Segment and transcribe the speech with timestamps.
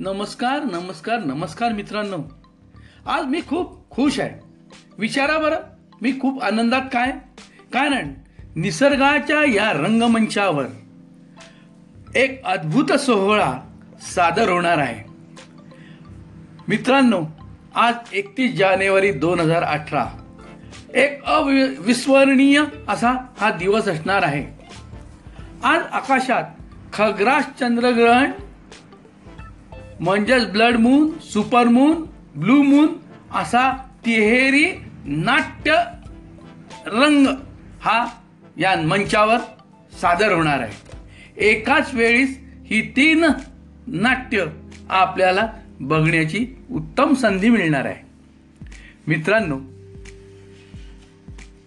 [0.00, 2.16] नमस्कार नमस्कार नमस्कार मित्रांनो.
[3.06, 4.40] आज मी खूप खुश आहे.
[4.98, 5.56] विचारा बरं
[6.02, 7.10] मी खूप आनंदात काय?
[7.72, 8.14] कारण
[8.56, 10.66] निसर्गाच्या या रंगमंचावर
[12.16, 13.58] एक अद्भुत सोहळा
[14.00, 15.10] सादर होणार आहे.
[16.68, 17.22] मित्रांनो
[17.74, 20.06] आज एकतीस जानेवारी दोन हजार अठरा.
[20.94, 24.74] एक अविस्मरणीय असा हा दिवस असणार आहे.
[25.64, 26.44] आज आकाशात
[26.92, 28.30] खग्रास चंद्रग्रहण
[30.00, 32.04] म्हणजेच blood moon super moon
[32.36, 32.88] blue moon
[33.34, 33.70] असा
[34.06, 34.66] तिहेरी
[35.04, 35.76] नाट्य
[36.86, 37.26] रंग
[37.80, 38.06] हा
[38.56, 39.38] या मंचावर
[40.00, 40.72] सादर होणार आहे.
[41.46, 43.24] एकाच वेळीस ही तीन
[43.86, 44.44] नाट्य
[44.90, 45.46] आपल्याला
[45.80, 48.06] बघण्याची उत्तम संधी मिळणार आहे.
[49.06, 49.58] मित्रांनो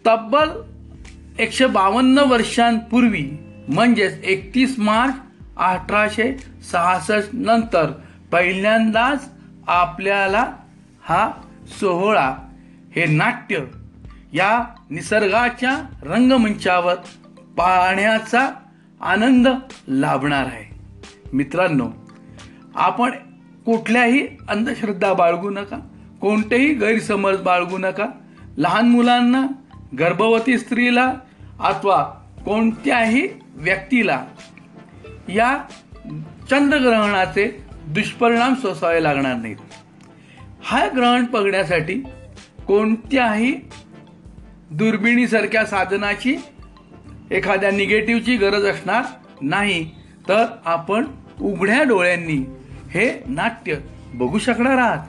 [0.05, 0.49] तब्बल
[1.39, 3.25] एकशे बावन्न वर्षांपूर्वी
[3.67, 5.13] म्हणजेच एकतीस मार्च
[5.57, 6.31] अठराशे
[6.71, 7.91] सहासष्ट नंतर
[8.31, 9.29] पहिल्यांदाच
[9.67, 10.45] आपल्याला
[11.03, 11.31] हा
[11.79, 12.35] सोहळा
[12.95, 13.59] हे नाट्य
[14.33, 16.95] या निसर्गाच्या रंगमंचावर
[17.57, 18.49] पाहण्याचा
[19.01, 19.47] आनंद
[19.87, 20.79] लाभणार आहे.
[21.33, 21.89] मित्रांनो
[22.75, 23.11] आपण
[23.65, 25.77] कुठल्याही अंधश्रद्धा बाळगू नका
[26.21, 28.05] कोणतेही गैरसमज बाळगू नका.
[28.57, 29.45] लहान मुलांना
[29.99, 31.13] गर्भवती स्त्रीला
[31.59, 32.03] अथवा
[32.45, 34.23] कोणत्याही व्यक्तीला
[35.29, 35.57] या
[36.49, 37.63] चंद्रग्रहणाचे
[37.93, 39.55] दुष्परिणाम सोसावे लागणार नाहीत.
[40.63, 42.03] हा ग्रहण बघण्यासाठी
[42.67, 43.55] कोणत्याही
[44.71, 46.35] दुर्बिणीसारख्या साधनाची
[47.31, 49.03] एखाद्या निगेटिव्हची गरज असणार
[49.41, 49.91] नाही.
[50.27, 51.05] तर आपण
[51.41, 52.45] उघड्या डोळ्यांनी
[52.91, 53.75] हे नाट्य
[54.13, 55.07] बघू शकणार आहात.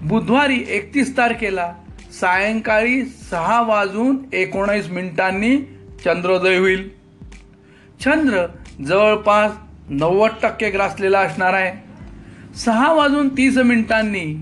[0.00, 1.74] बुधवारी एकतीस तारखेला
[2.20, 5.56] सायंकाळी सहा वाजून एकोणीस मिनिटांनी
[6.04, 6.90] चंद्रोदय होईल.
[8.00, 8.46] चंद्र
[8.84, 9.52] जवळपास
[9.90, 11.72] नव्वद टक्के ग्रासलेला असणार आहे.
[12.54, 14.34] सहा वाजून तीस मिनिटांनी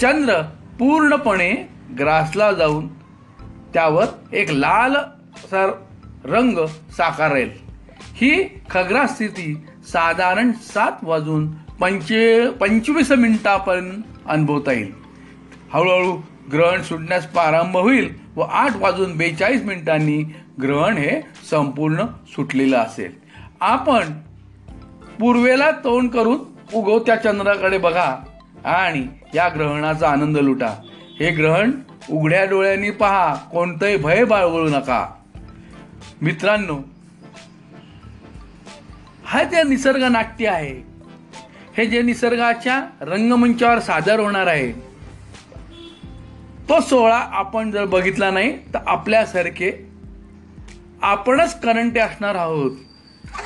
[0.00, 0.40] चंद्र
[0.78, 1.52] पूर्णपणे
[1.98, 2.88] ग्रासला जाऊन
[3.74, 4.96] त्यावर एक लाल
[5.50, 5.70] सर
[6.24, 6.58] रंग
[6.96, 7.50] साकारेल.
[8.14, 9.54] ही खग्रा स्थिती
[9.92, 11.46] साधारण सात वाजून
[11.80, 14.92] पंचे पंचवीस मिनिटापर्यंत अनुभवता येईल.
[15.72, 16.12] हळूहळू
[16.52, 20.22] ग्रहण सुटण्यास प्रारंभ होईल व आठ वाजून बेचाळीस मिनिटांनी
[20.62, 23.12] ग्रहण हे संपूर्ण सुटलेलं असेल.
[23.60, 24.12] आपण
[25.22, 26.38] पूर्वेला तोंड करून
[26.74, 28.04] उगवत्या चंद्राकडे बघा
[28.68, 29.02] आणि
[29.34, 30.70] या ग्रहणाचा आनंद लुटा.
[31.18, 31.70] हे ग्रहण
[32.10, 35.06] उघड्या डोळ्यांनी पहा कोणतंही भय बाळगळू नका.
[36.22, 36.78] मित्रांनो
[39.26, 40.74] हा ते निसर्ग नाट्य आहे
[41.76, 44.70] हे जे निसर्गाच्या रंगमंचावर सादर होणार आहे
[46.68, 49.72] तो सोहळा आपण जर बघितला नाही तर आपल्यासारखे
[51.02, 52.70] आपणच करंटे असणार आहोत.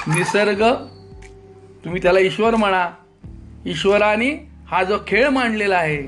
[0.07, 0.71] निसर्ग
[1.87, 2.89] तुम्ही त्याला ईश्वर म्हणा.
[3.67, 6.03] ईश्वराने हा जो खेळ मांडलेला आहे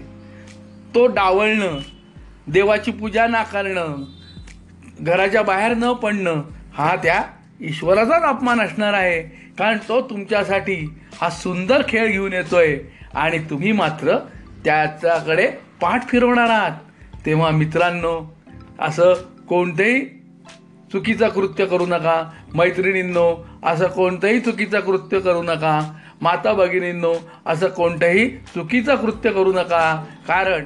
[0.95, 1.79] तो डावळणं
[2.47, 3.97] देवाची पूजा नाकारणं
[5.01, 6.43] घराच्या बाहेर न पडणं
[6.75, 7.23] हा त्या
[7.61, 9.23] ईश्वराचाच अपमान असणार आहे.
[9.59, 12.79] कारण तो तुमच्यासाठी हा सुंदर खेळ घेऊन येतोय
[13.15, 14.19] आणि तुम्ही मात्र
[14.65, 15.47] त्याच्याकडे
[15.81, 16.73] पाठ फिरवणार आहात.
[17.27, 18.37] तेव्हा मित्रांनो
[18.79, 19.15] असं
[19.49, 20.05] कोणतेही
[20.93, 22.31] चुकीचं कृत्य करू नका.
[22.55, 25.93] मैत्रिणींनो असं कोणतंही चुकीचं कृत्य करू नका.
[26.21, 27.15] माता भगिनींनो
[27.47, 30.05] असं कोणतंही चुकीचं कृत्य करू नका.
[30.29, 30.65] कारण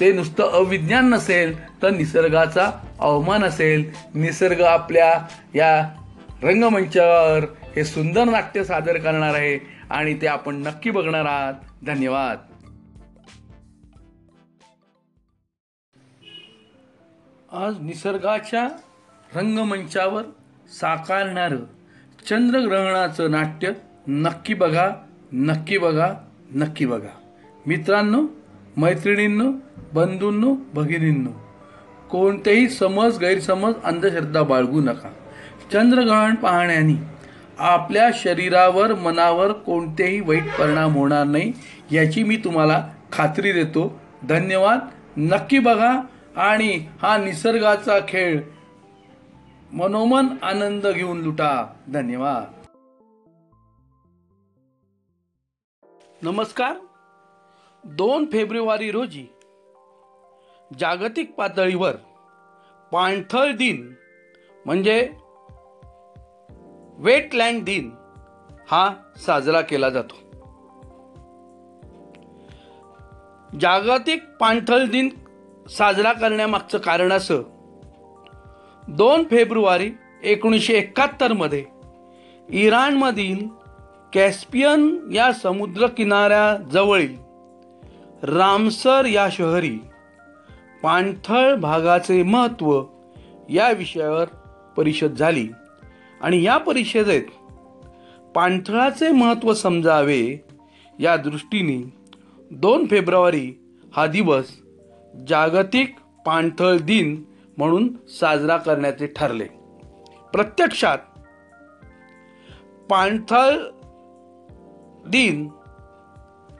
[0.00, 2.70] ते नुसतं अविज्ञान नसेल तर निसर्गाचा
[3.00, 3.92] अवमान असेल.
[4.14, 5.94] निसर्ग आपल्या या
[6.42, 7.44] रंगमंचावर
[7.76, 9.58] हे सुंदर नाट्य सादर करणार आहे
[9.90, 11.54] आणि ते आपण नक्की बघणार आहात.
[11.86, 12.38] धन्यवाद.
[17.52, 18.68] आज निसर्गाच्या
[19.34, 20.22] रंगमंचावर
[20.80, 21.79] साकारणारं
[22.28, 23.72] चंद्रग्रहणाचं नाट्य
[24.08, 24.90] नक्की बघा
[25.32, 26.12] नक्की बघा
[26.54, 27.12] नक्की बघा.
[27.66, 28.26] मित्रांनो
[28.76, 29.52] मैत्रिणींनो
[29.94, 31.30] बंधूंनो भगिनींनो
[32.10, 35.08] कोणतेही समज गैरसमज अंधश्रद्धा बाळगू नका.
[35.72, 37.02] चंद्रग्रहण पाहण्याने
[37.58, 41.52] आपल्या शरीरावर मनावर कोणतेही वाईट परिणाम होणार नाही
[41.92, 44.00] याची मी तुम्हाला खात्री देतो.
[44.28, 44.78] धन्यवाद.
[45.16, 46.00] नक्की बघा.
[46.36, 48.40] आणि हा निसर्गाचा खेळ
[49.72, 51.74] मनोमन आनंद घेऊन लुटा.
[51.92, 52.52] धन्यवाद.
[56.22, 56.76] नमस्कार.
[57.84, 59.26] दोन फेब्रुवारी रोजी
[60.78, 61.96] जागतिक पातळीवर
[62.92, 63.94] पाणथळ दिन
[64.66, 65.12] म्हणजे
[66.98, 67.90] वेटलँड दिन
[68.70, 70.14] हा साजरा केला जातो.
[73.60, 75.08] जागतिक पाणथळ दिन
[75.70, 77.59] साजरा करण्यामागचं कारण असं
[78.90, 79.90] दोन फेब्रुवारी
[80.22, 81.64] एकोणीसशे एकाहत्तरमध्ये
[82.48, 83.46] इराणमधील
[84.12, 87.16] कॅस्पियन या समुद्र किनाऱ्याजवळील
[88.22, 89.78] रामसर या शहरी
[90.82, 92.84] पाणथळ भागाचे महत्त्व
[93.50, 94.24] या विषयावर
[94.76, 95.48] परिषद झाली.
[96.20, 97.22] आणि या परिषदेत
[98.34, 100.44] पाणथळाचे महत्त्व समजावे
[101.00, 101.92] या दृष्टीने
[102.50, 103.52] दोन फेब्रुवारी
[103.92, 104.50] हा दिवस
[105.28, 105.94] जागतिक
[106.26, 107.22] पाणथळ दिन
[107.56, 109.44] म्हणून साजरा करण्याचे ठरले.
[110.32, 110.98] प्रत्यक्षात
[112.90, 113.56] पाणथळ
[115.06, 115.48] दिन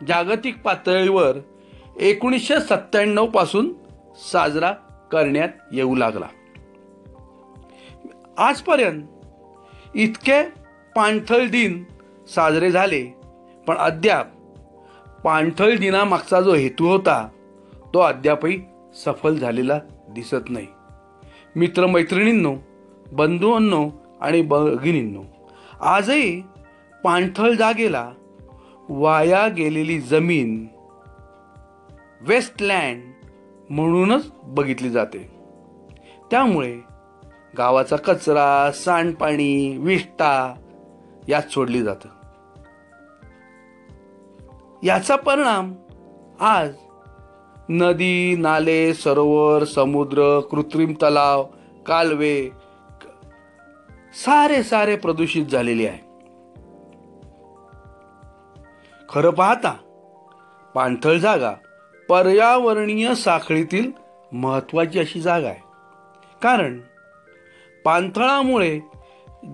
[0.09, 1.39] जागतिक पातळीवर
[2.01, 3.73] एकोणीसशे सत्त्याण्णवपासून
[4.33, 4.73] साजरा
[5.13, 6.27] करण्यात येऊ लागला.
[8.39, 9.03] आजपर्यंत
[9.95, 10.43] इतके
[10.97, 11.85] पाणथळ दिन
[12.35, 13.05] साजरे झाले
[13.67, 14.27] पण अद्याप
[15.25, 17.29] पाणथळ दिनामागचा जो हेतू होता
[17.95, 18.61] तो अद्यापही
[18.95, 19.79] सफल झालेला
[20.11, 20.67] दिसत नाही.
[21.57, 22.57] मित्रमैत्रिणींनो
[23.13, 25.23] बंधूंनो आणि भगिनींनो
[25.81, 26.43] आजही
[27.05, 28.11] पाणथळ जागेला
[28.89, 30.67] वाया गेलेली जमीन
[32.21, 33.03] वेस्टलँड
[33.71, 35.31] म्हणूनच बघितली जाते.
[36.31, 36.81] त्यामुळे
[37.59, 40.55] गावाचा कचरा सांडपाणी विष्टा
[41.29, 42.09] यात सोडली जातं.
[44.83, 45.75] याचा परिणाम
[46.41, 46.75] आज
[47.73, 51.45] नदी नाले सरोवर समुद्र कृत्रिम तलाव
[51.87, 52.51] कालवे
[54.15, 55.99] सारे सारे प्रदूषित झालेले आहे.
[59.09, 59.73] खरं पाहता
[60.75, 61.53] पाणथळ जागा
[62.09, 63.93] पर्यावरणीय साखळीतील
[64.33, 65.61] महत्वाची अशी जागा आहे.
[66.43, 66.81] कारण
[67.85, 68.81] पाणथळामुळे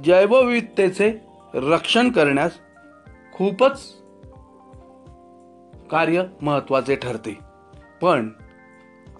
[0.04, 1.20] जैवविविधतेचे
[1.54, 2.52] रक्षण करण्यास
[3.32, 3.96] खूपच
[5.90, 7.46] कार्य महत्त्वाचे ठरते.
[8.02, 8.28] पण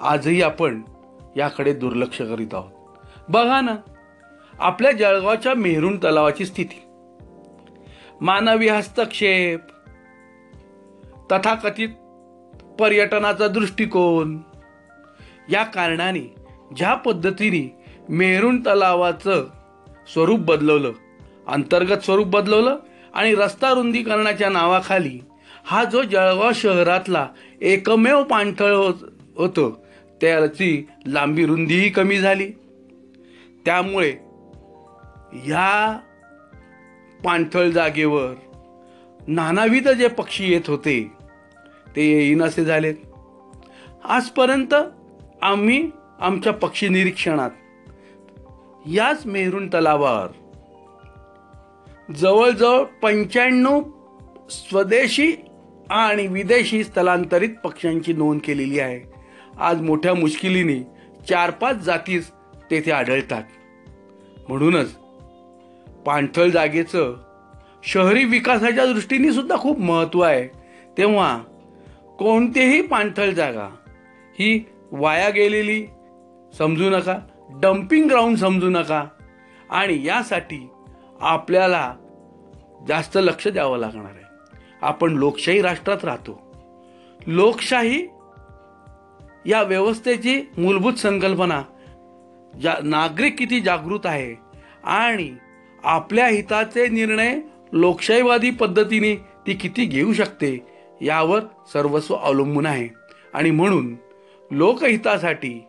[0.01, 0.83] आजही आपण
[1.37, 2.73] याकडे दुर्लक्ष करीत आहोत.
[3.29, 3.77] बघा ना
[4.59, 6.83] आपल्या जळगावच्या मेहरून तलावाची स्थिती.
[8.21, 9.61] मानवी हस्तक्षेप
[11.33, 11.89] तथाकथित
[12.79, 14.39] पर्यटनाचा दृष्टिकोन
[15.51, 16.35] या कारणाने
[16.77, 19.45] ज्या पद्धतीने मेहरून तलावाचं
[20.13, 20.93] स्वरूप बदलवलं
[21.47, 22.77] अंतर्गत स्वरूप बदलवलं
[23.15, 25.19] आणि रस्ता रुंदीकरणाच्या नावाखाली
[25.65, 27.27] हा जो जळगाव शहरातला
[27.61, 28.95] एकमेव पाणथळ होत
[29.37, 29.73] होतं.
[30.21, 32.51] त्याची लांबी रुंदीही कमी झाली.
[33.65, 34.15] त्यामुळे
[35.33, 35.99] ह्या
[37.25, 38.35] पाणथळ जागेवर
[39.29, 41.13] नानाविध जे पक्षी येत होते
[41.97, 42.95] ते येईनासे झालेत.
[44.05, 44.75] आजपर्यंत
[45.43, 47.51] आम्ही आमच्या पक्षी निरीक्षणात
[48.87, 50.29] याच मेहरून तलावावर
[52.13, 53.83] जवळजवळ पंच्याण्णव
[54.51, 55.33] स्वदेशी
[55.91, 59.01] आणि विदेशी स्थलांतरित पक्ष्यांची नोंद केलेली आहे.
[59.59, 60.81] आज मोठ्या मुश्किलीने
[61.29, 62.31] चार पाच जातीच
[62.71, 63.43] तेथे आढळतात.
[64.49, 64.97] म्हणूनच
[66.07, 67.17] पाणथळ जागेचं
[67.85, 70.49] शहरी विकासाच्या दृष्टीने सुद्धा खूप महत्त्व आहे.
[70.99, 71.39] तेव्हा
[72.19, 73.69] कोणतीही पाणथळ जागा
[74.33, 75.87] ही वाया गेलेली
[76.59, 77.19] समजू नका
[77.51, 79.05] डम्पिंग ग्राउंड समजू नका
[79.71, 80.69] आणि यासाठी
[81.21, 81.95] आपल्याला
[82.89, 84.13] जास्त लक्ष द्यावं लागणार.
[84.83, 86.47] आपण लोकशाही राष्ट्रात राहतो.
[87.27, 88.09] लोकशाही
[89.47, 91.63] या व्यवस्थेची मूलभूत संकल्पना
[92.63, 94.35] जा नागरिक किती जागृत आहे
[94.85, 95.35] आणि
[95.85, 97.41] आपल्या हिताचे निर्णय
[97.73, 100.67] लोकशाहीवादी पद्धतीने ती किती घेऊ शकते
[101.01, 101.41] यावर
[101.73, 102.89] सर्वस्व अवलंबून आहे.
[103.35, 103.97] आणि म्हणून
[104.51, 105.65] लोकहितासाठी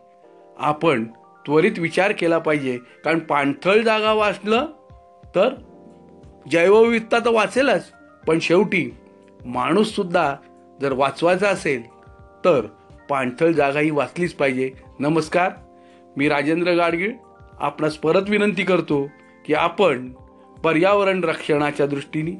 [0.58, 1.04] आपण
[1.46, 2.78] त्वरित विचार केला पाहिजे.
[3.04, 4.66] कारण पाणथळ जागा वाचलं
[5.34, 5.54] तर
[6.50, 7.92] जैवविविधता तर वाचेलच.
[8.28, 8.90] पण शेवटी
[9.46, 10.36] माणूससुद्धा
[10.80, 11.82] जर वाचवायचा असेल
[12.44, 12.66] तर
[13.10, 14.70] पाणथळ जागा ही वाचलीच पाहिजे.
[15.00, 15.50] नमस्कार
[16.16, 17.12] मी राजेंद्र गाडगीळ.
[17.60, 19.10] आपणास परत विनंती करतो
[19.46, 20.08] की आपण
[20.64, 22.30] पर्यावरण रक्षणाच्या दृष्टीने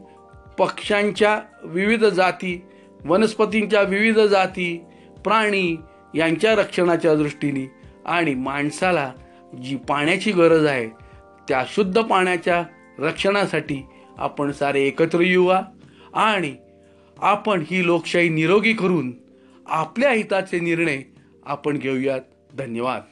[0.58, 2.62] पक्ष्यांच्या विविध जाती
[3.04, 4.84] वनस्पतींच्या विविध जाती
[5.24, 5.76] प्राणी
[6.14, 7.70] यांच्या रक्षणाच्या दृष्टीने
[8.06, 9.12] आणि माणसाला
[9.62, 10.86] जी पाण्याची गरज आहे
[11.48, 12.62] त्या शुद्ध पाण्याच्या
[12.98, 13.82] रक्षणासाठी
[14.18, 15.60] आपण सारे एकत्र येऊया
[16.14, 16.56] आणि
[17.18, 19.12] आपण ही लोकशाही निरोगी करून
[19.66, 21.02] आपल्या हिताचे निर्णय
[21.46, 22.20] आपण घेऊयात.
[22.54, 23.02] धन्यवाद.